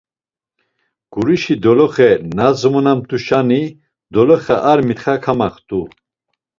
[1.13, 3.61] Gurişi doloxe nozmonamt̆uşani
[4.13, 5.81] doloxe ar mitxa kamaxt̆u.